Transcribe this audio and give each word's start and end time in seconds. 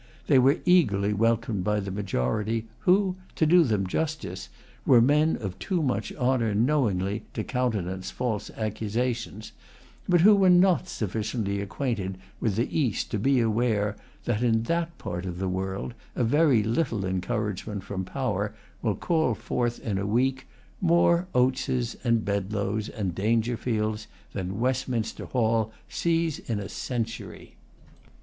They 0.25 0.39
were 0.39 0.57
eagerly 0.65 1.13
welcomed 1.13 1.63
by 1.63 1.79
the 1.79 1.91
majority, 1.91 2.65
who, 2.79 3.17
to 3.35 3.45
do 3.45 3.63
them 3.63 3.85
justice, 3.85 4.49
were 4.83 4.99
men 4.99 5.35
of 5.39 5.59
too 5.59 5.83
much 5.83 6.11
honor 6.13 6.55
knowingly 6.55 7.21
to 7.35 7.43
countenance 7.43 8.09
false 8.09 8.49
accusations, 8.57 9.51
but 10.09 10.21
who 10.21 10.35
were 10.35 10.49
not 10.49 10.87
sufficiently 10.87 11.61
acquainted 11.61 12.17
with 12.39 12.55
the 12.55 12.75
East 12.75 13.11
to 13.11 13.19
be 13.19 13.39
aware 13.41 13.95
that, 14.25 14.41
in 14.41 14.63
that 14.63 14.97
part 14.97 15.27
of 15.27 15.37
the 15.37 15.47
world, 15.47 15.93
a 16.15 16.23
very 16.23 16.63
little 16.63 17.05
encouragement 17.05 17.83
from 17.83 18.03
power 18.03 18.55
will 18.81 18.95
call 18.95 19.35
forth, 19.35 19.79
in 19.85 19.99
a 19.99 20.07
week, 20.07 20.47
more 20.81 21.27
Oateses, 21.35 21.95
and 22.03 22.25
Bedloes, 22.25 22.89
and 22.89 23.13
Dangerfields, 23.13 24.07
than 24.33 24.59
Westminster 24.59 25.25
Hall 25.27 25.71
sees 25.87 26.39
in 26.39 26.57
a 26.59 26.69
century. 26.69 27.53